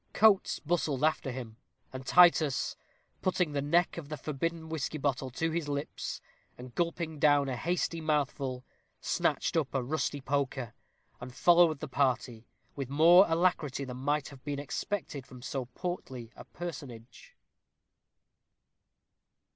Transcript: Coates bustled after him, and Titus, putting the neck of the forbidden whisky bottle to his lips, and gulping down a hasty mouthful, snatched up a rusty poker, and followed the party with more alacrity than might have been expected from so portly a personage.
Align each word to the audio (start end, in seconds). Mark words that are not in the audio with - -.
Coates 0.13 0.57
bustled 0.57 1.03
after 1.03 1.29
him, 1.29 1.57
and 1.93 2.03
Titus, 2.07 2.75
putting 3.21 3.51
the 3.51 3.61
neck 3.61 3.99
of 3.99 4.09
the 4.09 4.17
forbidden 4.17 4.67
whisky 4.67 4.97
bottle 4.97 5.29
to 5.29 5.51
his 5.51 5.67
lips, 5.67 6.19
and 6.57 6.73
gulping 6.73 7.19
down 7.19 7.47
a 7.47 7.55
hasty 7.55 8.01
mouthful, 8.01 8.65
snatched 8.99 9.55
up 9.55 9.75
a 9.75 9.83
rusty 9.83 10.19
poker, 10.19 10.73
and 11.19 11.35
followed 11.35 11.81
the 11.81 11.87
party 11.87 12.47
with 12.75 12.89
more 12.89 13.27
alacrity 13.27 13.83
than 13.83 13.97
might 13.97 14.29
have 14.29 14.43
been 14.43 14.57
expected 14.57 15.27
from 15.27 15.43
so 15.43 15.65
portly 15.65 16.31
a 16.35 16.45
personage. 16.45 17.35